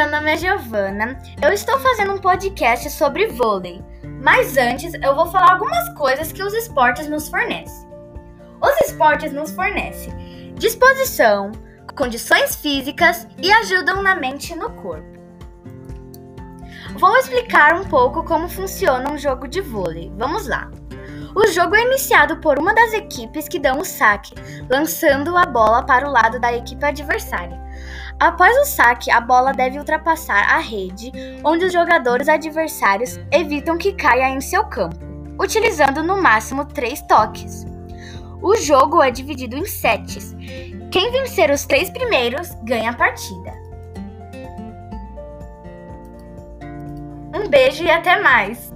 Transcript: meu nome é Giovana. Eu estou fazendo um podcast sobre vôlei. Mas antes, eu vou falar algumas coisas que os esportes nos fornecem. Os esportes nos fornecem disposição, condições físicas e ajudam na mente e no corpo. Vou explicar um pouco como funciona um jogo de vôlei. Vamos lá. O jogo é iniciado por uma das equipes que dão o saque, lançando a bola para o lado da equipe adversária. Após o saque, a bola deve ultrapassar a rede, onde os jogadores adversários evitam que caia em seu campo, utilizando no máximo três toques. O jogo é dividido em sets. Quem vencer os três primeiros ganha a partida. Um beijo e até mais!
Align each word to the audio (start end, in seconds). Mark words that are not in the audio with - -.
meu 0.00 0.10
nome 0.10 0.32
é 0.32 0.36
Giovana. 0.38 1.18
Eu 1.42 1.52
estou 1.52 1.78
fazendo 1.78 2.14
um 2.14 2.18
podcast 2.18 2.88
sobre 2.88 3.26
vôlei. 3.26 3.84
Mas 4.22 4.56
antes, 4.56 4.94
eu 4.94 5.14
vou 5.14 5.26
falar 5.26 5.52
algumas 5.52 5.92
coisas 5.92 6.32
que 6.32 6.42
os 6.42 6.54
esportes 6.54 7.06
nos 7.06 7.28
fornecem. 7.28 7.86
Os 8.62 8.88
esportes 8.88 9.30
nos 9.30 9.50
fornecem 9.50 10.54
disposição, 10.54 11.52
condições 11.94 12.56
físicas 12.56 13.26
e 13.36 13.52
ajudam 13.52 14.02
na 14.02 14.14
mente 14.14 14.54
e 14.54 14.56
no 14.56 14.70
corpo. 14.70 15.20
Vou 16.98 17.14
explicar 17.18 17.74
um 17.78 17.84
pouco 17.84 18.24
como 18.24 18.48
funciona 18.48 19.10
um 19.10 19.18
jogo 19.18 19.46
de 19.46 19.60
vôlei. 19.60 20.10
Vamos 20.16 20.46
lá. 20.46 20.70
O 21.34 21.46
jogo 21.48 21.76
é 21.76 21.82
iniciado 21.82 22.38
por 22.38 22.58
uma 22.58 22.74
das 22.74 22.92
equipes 22.92 23.46
que 23.46 23.58
dão 23.58 23.78
o 23.78 23.84
saque, 23.84 24.34
lançando 24.68 25.36
a 25.36 25.46
bola 25.46 25.84
para 25.84 26.08
o 26.08 26.12
lado 26.12 26.40
da 26.40 26.52
equipe 26.52 26.84
adversária. 26.84 27.60
Após 28.18 28.54
o 28.58 28.64
saque, 28.64 29.10
a 29.10 29.20
bola 29.20 29.52
deve 29.52 29.78
ultrapassar 29.78 30.54
a 30.54 30.58
rede, 30.58 31.12
onde 31.44 31.64
os 31.64 31.72
jogadores 31.72 32.28
adversários 32.28 33.18
evitam 33.30 33.78
que 33.78 33.92
caia 33.92 34.28
em 34.28 34.40
seu 34.40 34.64
campo, 34.64 34.98
utilizando 35.40 36.02
no 36.02 36.20
máximo 36.20 36.64
três 36.64 37.00
toques. 37.02 37.64
O 38.42 38.56
jogo 38.56 39.02
é 39.02 39.10
dividido 39.10 39.56
em 39.56 39.64
sets. 39.64 40.34
Quem 40.90 41.12
vencer 41.12 41.50
os 41.50 41.64
três 41.64 41.88
primeiros 41.90 42.50
ganha 42.64 42.90
a 42.90 42.94
partida. 42.94 43.52
Um 47.34 47.48
beijo 47.48 47.84
e 47.84 47.90
até 47.90 48.20
mais! 48.20 48.70